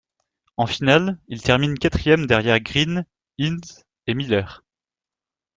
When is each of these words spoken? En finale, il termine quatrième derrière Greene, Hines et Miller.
En 0.57 0.65
finale, 0.65 1.19
il 1.27 1.43
termine 1.43 1.77
quatrième 1.77 2.25
derrière 2.25 2.59
Greene, 2.59 3.05
Hines 3.37 3.61
et 4.07 4.15
Miller. 4.15 4.63